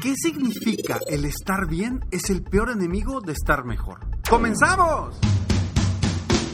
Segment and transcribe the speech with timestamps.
[0.00, 4.00] ¿Qué significa el estar bien es el peor enemigo de estar mejor?
[4.28, 5.18] ¡Comenzamos!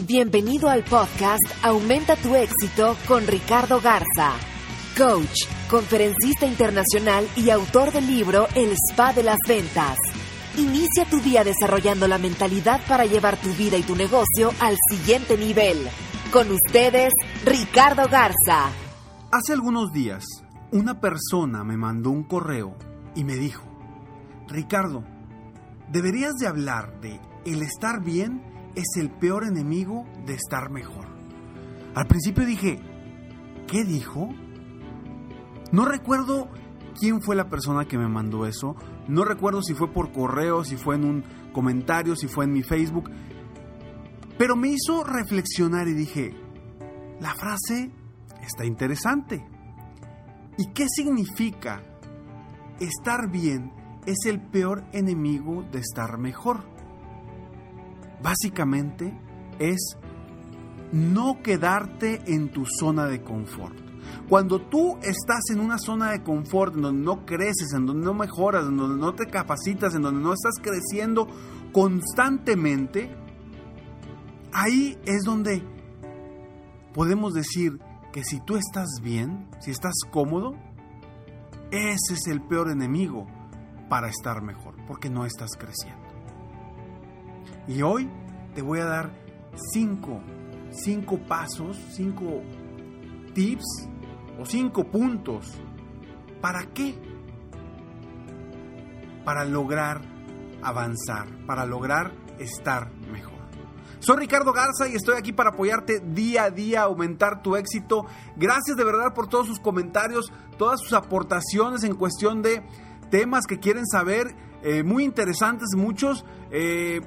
[0.06, 4.34] Bienvenido al podcast Aumenta tu éxito con Ricardo Garza,
[4.96, 9.98] coach, conferencista internacional y autor del libro El Spa de las Ventas.
[10.56, 15.36] Inicia tu día desarrollando la mentalidad para llevar tu vida y tu negocio al siguiente
[15.36, 15.78] nivel.
[16.32, 17.12] Con ustedes,
[17.44, 18.70] Ricardo Garza.
[19.32, 20.24] Hace algunos días,
[20.70, 23.64] una persona me mandó un correo y me dijo,
[24.48, 25.04] Ricardo,
[25.90, 28.42] deberías de hablar de el estar bien
[28.74, 31.06] es el peor enemigo de estar mejor.
[31.94, 32.80] Al principio dije,
[33.66, 34.30] ¿qué dijo?
[35.72, 36.48] No recuerdo
[36.98, 38.76] quién fue la persona que me mandó eso,
[39.08, 42.62] no recuerdo si fue por correo, si fue en un comentario, si fue en mi
[42.62, 43.10] Facebook,
[44.38, 46.34] pero me hizo reflexionar y dije,
[47.20, 47.90] la frase
[48.42, 49.44] está interesante.
[50.58, 51.82] ¿Y qué significa
[52.80, 53.72] estar bien
[54.06, 56.64] es el peor enemigo de estar mejor.
[58.22, 59.18] Básicamente
[59.58, 59.96] es
[60.92, 63.76] no quedarte en tu zona de confort.
[64.28, 68.14] Cuando tú estás en una zona de confort en donde no creces, en donde no
[68.14, 71.26] mejoras, en donde no te capacitas, en donde no estás creciendo
[71.72, 73.14] constantemente,
[74.52, 75.62] ahí es donde
[76.94, 77.78] podemos decir
[78.12, 80.54] que si tú estás bien, si estás cómodo,
[81.72, 83.26] ese es el peor enemigo
[83.88, 86.06] para estar mejor, porque no estás creciendo.
[87.66, 88.10] Y hoy
[88.54, 89.10] te voy a dar
[89.72, 90.20] cinco,
[90.70, 92.42] cinco pasos, cinco
[93.34, 93.88] tips
[94.38, 95.58] o cinco puntos.
[96.42, 96.94] ¿Para qué?
[99.24, 100.02] Para lograr
[100.62, 102.90] avanzar, para lograr estar.
[104.02, 108.04] Soy Ricardo Garza y estoy aquí para apoyarte día a día, aumentar tu éxito.
[108.34, 112.64] Gracias de verdad por todos sus comentarios, todas sus aportaciones en cuestión de
[113.12, 116.24] temas que quieren saber, eh, muy interesantes muchos.
[116.50, 117.00] Eh,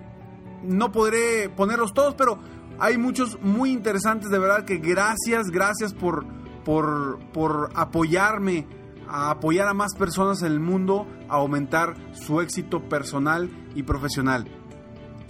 [0.64, 2.40] no podré ponerlos todos, pero
[2.80, 6.26] hay muchos muy interesantes, de verdad que gracias, gracias por,
[6.64, 8.70] por, por apoyarme,
[9.10, 14.50] a apoyar a más personas en el mundo, a aumentar su éxito personal y profesional.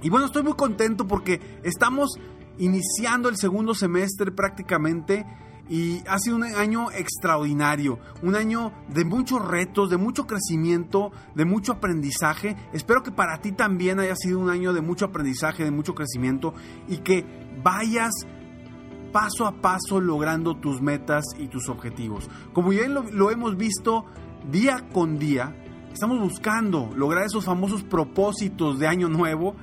[0.05, 2.19] Y bueno, estoy muy contento porque estamos
[2.59, 5.25] iniciando el segundo semestre prácticamente
[5.67, 11.45] y ha sido un año extraordinario, un año de muchos retos, de mucho crecimiento, de
[11.45, 12.55] mucho aprendizaje.
[12.71, 16.53] Espero que para ti también haya sido un año de mucho aprendizaje, de mucho crecimiento
[16.87, 17.25] y que
[17.63, 18.13] vayas
[19.11, 22.29] paso a paso logrando tus metas y tus objetivos.
[22.53, 24.05] Como ya lo, lo hemos visto
[24.51, 25.55] día con día,
[25.91, 29.55] estamos buscando lograr esos famosos propósitos de año nuevo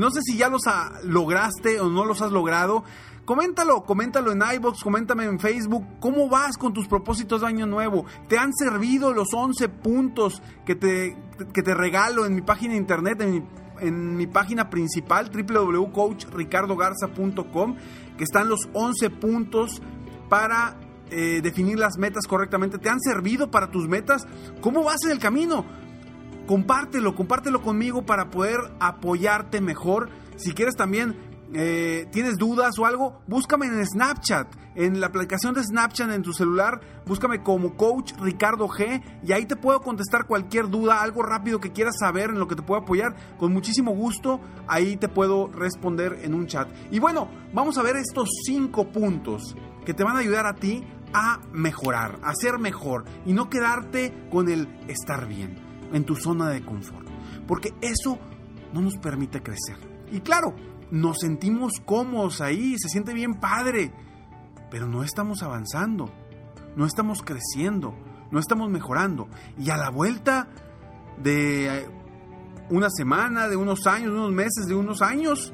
[0.00, 0.62] no sé si ya los
[1.04, 2.82] lograste o no los has logrado.
[3.24, 5.84] Coméntalo, coméntalo en iBox, coméntame en Facebook.
[5.98, 8.06] ¿Cómo vas con tus propósitos de año nuevo?
[8.28, 11.16] ¿Te han servido los 11 puntos que te,
[11.52, 13.42] que te regalo en mi página de internet, en mi,
[13.80, 17.76] en mi página principal, www.coachricardogarza.com,
[18.16, 19.82] que están los 11 puntos
[20.28, 20.78] para
[21.10, 22.78] eh, definir las metas correctamente?
[22.78, 24.24] ¿Te han servido para tus metas?
[24.60, 25.64] ¿Cómo vas en el camino?
[26.46, 30.10] Compártelo, compártelo conmigo para poder apoyarte mejor.
[30.36, 31.16] Si quieres también,
[31.54, 36.32] eh, tienes dudas o algo, búscame en Snapchat, en la aplicación de Snapchat en tu
[36.32, 41.60] celular, búscame como coach Ricardo G y ahí te puedo contestar cualquier duda, algo rápido
[41.60, 45.48] que quieras saber en lo que te puedo apoyar, con muchísimo gusto, ahí te puedo
[45.48, 46.68] responder en un chat.
[46.90, 50.84] Y bueno, vamos a ver estos cinco puntos que te van a ayudar a ti
[51.14, 56.48] a mejorar, a ser mejor y no quedarte con el estar bien en tu zona
[56.50, 57.06] de confort,
[57.46, 58.18] porque eso
[58.72, 59.76] no nos permite crecer.
[60.10, 60.54] Y claro,
[60.90, 63.92] nos sentimos cómodos ahí, se siente bien padre,
[64.70, 66.10] pero no estamos avanzando,
[66.76, 67.94] no estamos creciendo,
[68.30, 69.28] no estamos mejorando.
[69.58, 70.48] Y a la vuelta
[71.22, 71.88] de
[72.70, 75.52] una semana, de unos años, de unos meses, de unos años,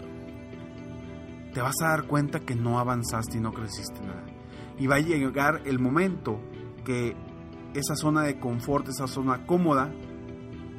[1.53, 4.25] te vas a dar cuenta que no avanzaste y no creciste nada.
[4.79, 6.41] Y va a llegar el momento
[6.85, 7.15] que
[7.75, 9.93] esa zona de confort, esa zona cómoda,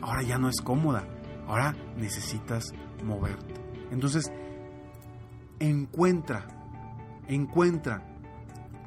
[0.03, 1.03] ahora ya no es cómoda.
[1.47, 2.73] Ahora necesitas
[3.03, 3.53] moverte.
[3.91, 4.31] Entonces,
[5.59, 6.45] encuentra,
[7.27, 8.03] encuentra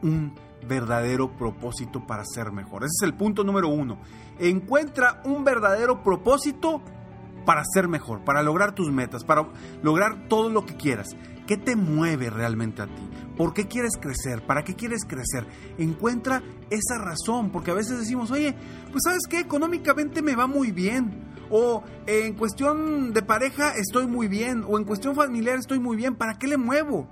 [0.02, 0.34] un
[0.66, 2.84] verdadero propósito para ser mejor.
[2.84, 3.98] Ese es el punto número uno.
[4.38, 6.82] Encuentra un verdadero propósito
[7.44, 9.46] para ser mejor, para lograr tus metas, para
[9.82, 11.16] lograr todo lo que quieras.
[11.46, 13.08] ¿Qué te mueve realmente a ti?
[13.36, 14.44] ¿Por qué quieres crecer?
[14.44, 15.46] ¿Para qué quieres crecer?
[15.78, 18.54] Encuentra esa razón, porque a veces decimos, oye,
[18.90, 24.26] pues sabes qué, económicamente me va muy bien, o en cuestión de pareja estoy muy
[24.26, 27.08] bien, o en cuestión familiar estoy muy bien, ¿para qué le muevo?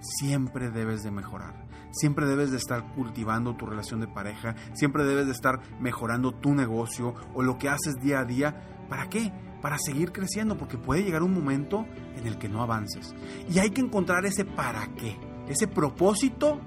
[0.00, 1.66] Siempre debes de mejorar.
[1.92, 6.54] Siempre debes de estar cultivando tu relación de pareja, siempre debes de estar mejorando tu
[6.54, 8.86] negocio o lo que haces día a día.
[8.90, 9.32] ¿Para qué?
[9.60, 11.86] Para seguir creciendo, porque puede llegar un momento
[12.16, 13.14] en el que no avances.
[13.52, 15.16] Y hay que encontrar ese para qué,
[15.48, 16.60] ese propósito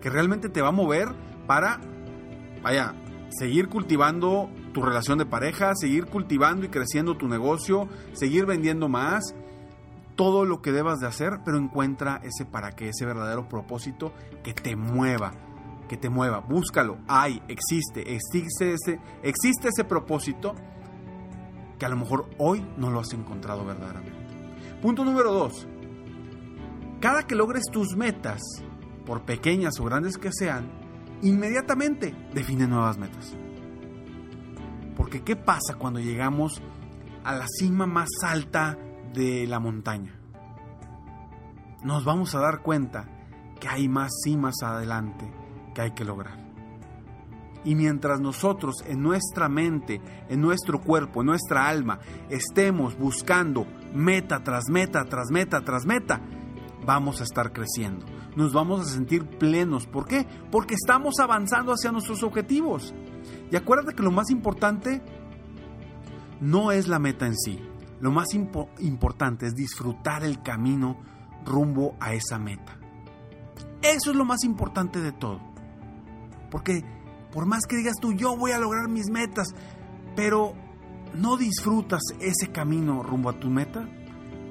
[0.00, 1.08] que realmente te va a mover
[1.46, 1.80] para,
[2.62, 2.94] vaya,
[3.30, 9.34] seguir cultivando tu relación de pareja, seguir cultivando y creciendo tu negocio, seguir vendiendo más,
[10.16, 14.54] todo lo que debas de hacer, pero encuentra ese para qué, ese verdadero propósito que
[14.54, 15.32] te mueva,
[15.88, 16.40] que te mueva.
[16.40, 20.54] Búscalo, hay, existe, existe ese, existe ese propósito
[21.78, 24.12] que a lo mejor hoy no lo has encontrado verdaderamente.
[24.80, 25.66] Punto número dos.
[27.00, 28.40] Cada que logres tus metas,
[29.04, 30.70] por pequeñas o grandes que sean,
[31.22, 33.36] inmediatamente define nuevas metas.
[34.96, 36.62] Porque ¿qué pasa cuando llegamos
[37.26, 38.78] a la cima más alta
[39.12, 40.14] de la montaña.
[41.82, 43.08] Nos vamos a dar cuenta
[43.58, 45.28] que hay más cimas adelante
[45.74, 46.45] que hay que lograr.
[47.66, 51.98] Y mientras nosotros en nuestra mente, en nuestro cuerpo, en nuestra alma,
[52.30, 56.20] estemos buscando meta tras meta, tras meta, tras meta,
[56.86, 58.06] vamos a estar creciendo.
[58.36, 59.88] Nos vamos a sentir plenos.
[59.88, 60.24] ¿Por qué?
[60.52, 62.94] Porque estamos avanzando hacia nuestros objetivos.
[63.50, 65.02] Y acuérdate que lo más importante
[66.40, 67.60] no es la meta en sí,
[67.98, 71.00] lo más importante es disfrutar el camino
[71.44, 72.78] rumbo a esa meta.
[73.82, 75.40] Eso es lo más importante de todo.
[76.50, 76.84] Porque
[77.36, 79.48] por más que digas tú, yo voy a lograr mis metas,
[80.16, 80.54] pero
[81.12, 83.86] no disfrutas ese camino rumbo a tu meta,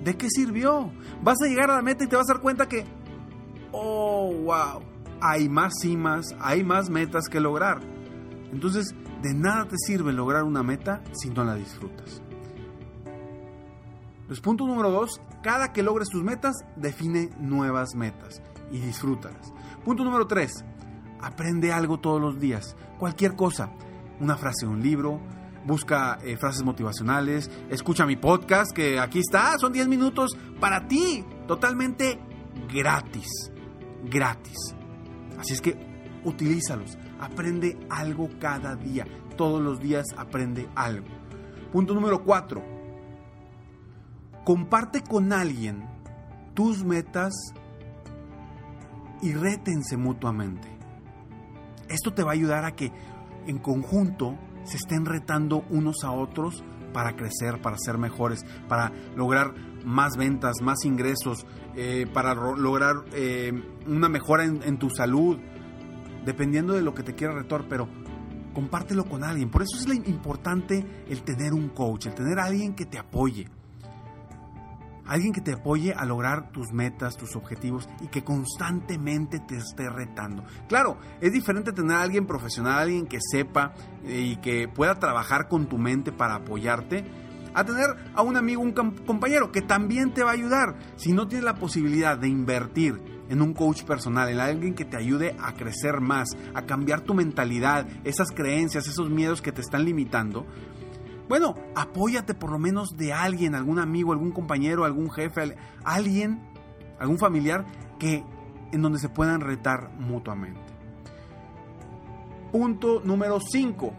[0.04, 0.92] ¿de qué sirvió?
[1.24, 2.86] Vas a llegar a la meta y te vas a dar cuenta que,
[3.72, 4.84] oh, wow,
[5.20, 7.80] hay más cimas, hay más metas que lograr.
[8.52, 8.94] Entonces,
[9.24, 12.22] de nada te sirve lograr una meta si no la disfrutas.
[14.28, 19.52] Pues punto número dos, cada que logres tus metas, define nuevas metas y disfrútalas.
[19.84, 20.64] Punto número tres,
[21.25, 23.72] aprende algo todos los días, cualquier cosa,
[24.19, 25.19] una frase de un libro,
[25.66, 31.25] busca eh, frases motivacionales, escucha mi podcast que aquí está, son 10 minutos para ti,
[31.48, 32.19] totalmente
[32.72, 33.51] gratis,
[34.04, 34.75] gratis.
[35.39, 35.75] Así es que
[36.24, 41.07] utilízalos, aprende algo cada día, todos los días aprende algo.
[41.72, 42.75] Punto número 4
[44.45, 45.89] Comparte con alguien
[46.54, 47.33] tus metas
[49.24, 50.75] y rétense mutuamente.
[51.90, 52.92] Esto te va a ayudar a que
[53.48, 59.54] en conjunto se estén retando unos a otros para crecer, para ser mejores, para lograr
[59.86, 63.51] más ventas, más ingresos, eh, para lograr eh,
[63.86, 65.38] una mejora en, tu salud,
[66.25, 67.88] dependiendo de lo que te quiera retor, pero
[68.54, 69.50] compártelo con alguien.
[69.50, 73.48] Por eso es importante el tener un coach, el tener a alguien que te apoye
[75.07, 79.89] alguien que te apoye a lograr tus metas, tus objetivos y que constantemente te esté
[79.89, 80.43] retando.
[80.67, 85.47] Claro, es diferente tener a alguien profesional, alguien que sepa eh, y que pueda trabajar
[85.47, 87.05] con tu mente para apoyarte,
[87.53, 90.75] a tener a un amigo, un compañero que también te va a ayudar.
[90.97, 94.97] Si no tienes la posibilidad de invertir en un coach personal, en alguien que te
[94.97, 99.85] ayude a crecer más, a cambiar tu mentalidad, esas creencias, esos miedos que te están
[99.85, 100.45] limitando,
[101.27, 106.41] bueno, apóyate por lo menos de alguien, algún amigo, algún compañero, algún jefe, alguien,
[107.00, 107.65] algún familiar
[108.00, 108.24] que
[108.72, 110.62] en donde se puedan retar mutuamente.
[112.51, 113.94] Punto número 5.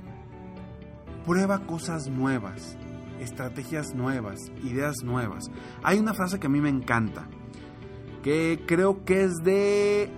[1.24, 2.76] Prueba cosas nuevas,
[3.20, 5.50] estrategias nuevas, ideas nuevas.
[5.82, 7.26] Hay una frase que a mí me encanta,
[8.22, 10.10] que creo que es de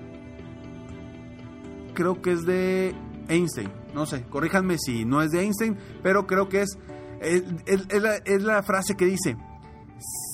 [1.94, 2.94] creo que es de
[3.28, 3.70] Einstein.
[3.94, 6.78] No sé, corríjanme si no es de Einstein, pero creo que es
[7.20, 9.36] es, la, frase que dice,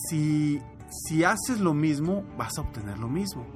[0.09, 0.61] si,
[0.91, 3.47] si haces lo mismo, vas a obtener lo mismo.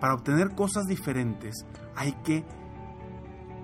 [0.00, 1.64] Para obtener cosas diferentes
[1.96, 2.44] hay que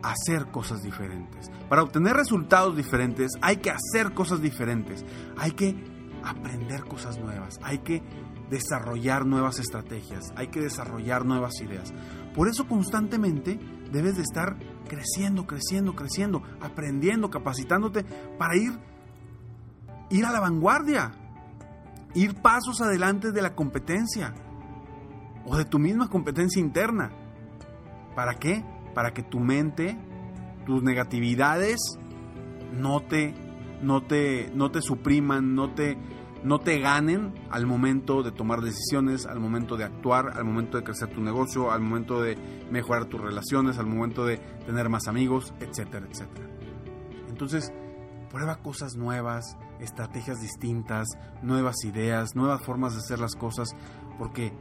[0.02, 1.50] hacer cosas diferentes.
[1.68, 5.04] Para obtener resultados diferentes hay que hacer cosas diferentes.
[5.36, 5.76] Hay que
[6.24, 7.58] aprender cosas nuevas.
[7.62, 8.02] Hay que
[8.48, 10.32] desarrollar nuevas estrategias.
[10.36, 11.92] Hay que desarrollar nuevas ideas.
[12.34, 13.58] Por eso constantemente
[13.92, 14.56] debes de estar
[14.90, 18.02] creciendo, creciendo, creciendo, aprendiendo, capacitándote
[18.36, 18.72] para ir,
[20.10, 21.12] ir a la vanguardia,
[22.12, 24.34] ir pasos adelante de la competencia
[25.46, 27.12] o de tu misma competencia interna.
[28.16, 28.64] ¿Para qué?
[28.92, 29.96] Para que tu mente,
[30.66, 31.78] tus negatividades
[32.72, 33.32] no te,
[33.80, 35.96] no te, no te supriman, no te,
[36.42, 40.84] no te ganen al momento de tomar decisiones, al momento de actuar, al momento de
[40.84, 42.36] crecer tu negocio, al momento de
[42.70, 46.48] mejorar tus relaciones, al momento de tener más amigos, etcétera, etcétera.
[47.28, 47.72] Entonces,
[48.30, 51.08] prueba cosas nuevas, estrategias distintas,
[51.42, 53.74] nuevas ideas, nuevas formas de hacer las cosas,
[54.18, 54.52] porque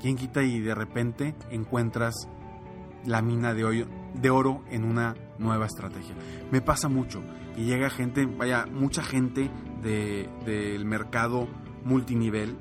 [0.00, 2.14] quién quita y de repente encuentras
[3.04, 6.14] la mina de, hoyo, de oro en una nueva estrategia.
[6.50, 7.22] Me pasa mucho
[7.56, 9.50] y llega gente, vaya, mucha gente
[9.82, 11.48] del mercado
[11.84, 12.56] multinivel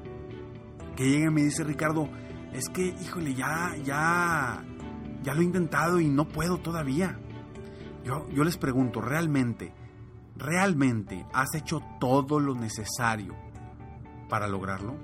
[0.96, 2.10] que llega y me dice, Ricardo,
[2.53, 4.63] es que, híjole, ya, ya,
[5.24, 7.18] ya lo he intentado y no puedo todavía.
[8.03, 9.74] Yo, yo les pregunto, ¿realmente,
[10.36, 13.36] realmente has hecho todo lo necesario
[14.29, 14.96] para lograrlo?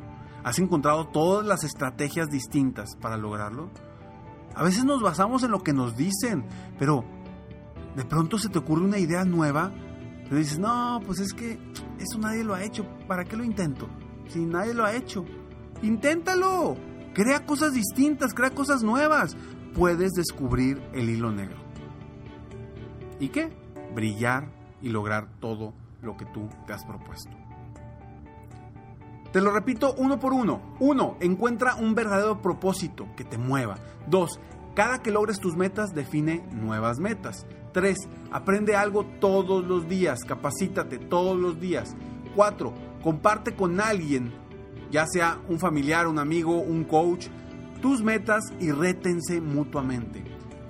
[0.44, 3.72] ¿Has encontrado todas las estrategias distintas para lograrlo?
[4.56, 6.46] A veces nos basamos en lo que nos dicen,
[6.80, 7.04] pero
[7.96, 9.72] de pronto se te ocurre una idea nueva,
[10.24, 11.60] pero dices, no, pues es que
[12.00, 13.88] eso nadie lo ha hecho, ¿para qué lo intento?
[14.30, 15.26] Si nadie lo ha hecho,
[15.82, 16.78] inténtalo,
[17.14, 19.36] crea cosas distintas, crea cosas nuevas,
[19.74, 21.58] puedes descubrir el hilo negro.
[23.20, 23.52] ¿Y qué?
[23.94, 24.50] Brillar
[24.82, 27.45] y lograr todo lo que tú te has propuesto.
[29.36, 30.62] Te lo repito uno por uno.
[30.80, 33.76] Uno, encuentra un verdadero propósito que te mueva.
[34.08, 34.40] Dos,
[34.76, 37.46] cada que logres tus metas, define nuevas metas.
[37.74, 37.98] Tres,
[38.32, 41.98] aprende algo todos los días, capacítate todos los días.
[42.34, 42.74] Cuatro,
[43.04, 44.34] comparte con alguien,
[44.90, 47.28] ya sea un familiar, un amigo, un coach,
[47.82, 50.24] tus metas y rétense mutuamente.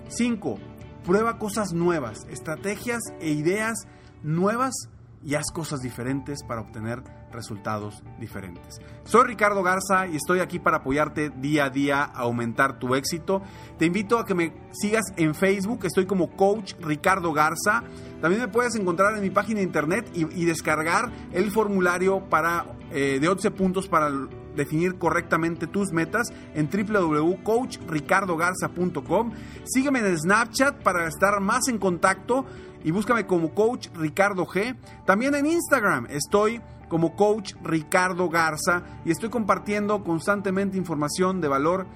[0.07, 0.57] Cinco,
[1.05, 3.85] prueba cosas nuevas, estrategias e ideas
[4.23, 4.89] nuevas
[5.25, 7.01] y haz cosas diferentes para obtener
[7.31, 8.79] resultados diferentes.
[9.03, 13.41] Soy Ricardo Garza y estoy aquí para apoyarte día a día a aumentar tu éxito.
[13.79, 17.81] Te invito a que me sigas en Facebook, estoy como Coach Ricardo Garza.
[18.21, 23.17] También me puedes encontrar en mi página de internet y, descargar el formulario para, eh,
[23.19, 24.11] de 11 puntos para
[24.55, 29.31] definir correctamente tus metas en www.coachricardogarza.com.
[29.65, 32.45] Sígueme en Snapchat para estar más en contacto
[32.83, 34.75] y búscame como Coach Ricardo G.
[35.05, 41.87] También en Instagram estoy como Coach Ricardo Garza y estoy compartiendo constantemente información de valor.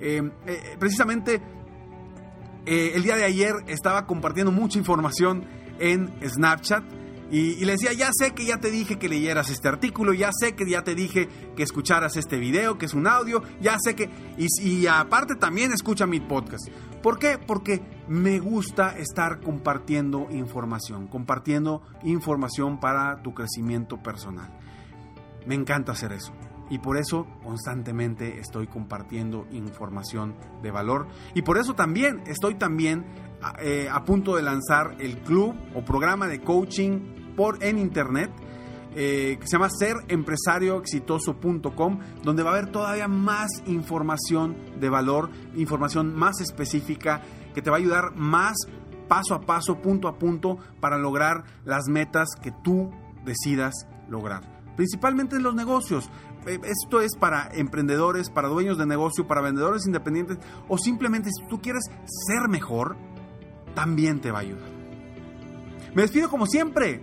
[0.00, 1.40] Eh, eh, precisamente
[2.66, 5.44] eh, el día de ayer estaba compartiendo mucha información
[5.78, 6.84] en Snapchat
[7.30, 10.54] y, le decía, ya sé que ya te dije que leyeras este artículo, ya sé
[10.54, 14.08] que ya te dije que escucharas este video, que es un audio, ya sé que...
[14.38, 16.68] Y, y aparte también escucha mi podcast.
[17.02, 17.38] ¿Por qué?
[17.38, 24.50] Porque me gusta estar compartiendo información, compartiendo información para tu crecimiento personal.
[25.46, 26.32] Me encanta hacer eso.
[26.68, 31.06] Y por eso constantemente estoy compartiendo información de valor.
[31.34, 33.04] Y por eso también estoy también
[33.60, 38.30] eh, a punto de lanzar el club o programa de coaching por en internet
[38.98, 46.16] eh, que se llama serempresarioexitoso.com, donde va a haber todavía más información de valor, información
[46.16, 47.20] más específica
[47.54, 48.56] que te va a ayudar más
[49.06, 52.90] paso a paso, punto a punto, para lograr las metas que tú
[53.24, 53.74] decidas
[54.08, 54.62] lograr.
[54.76, 56.08] Principalmente en los negocios.
[56.46, 60.38] Eh, esto es para emprendedores, para dueños de negocio, para vendedores independientes
[60.68, 62.96] o simplemente si tú quieres ser mejor,
[63.74, 64.70] también te va a ayudar.
[65.94, 67.02] Me despido como siempre,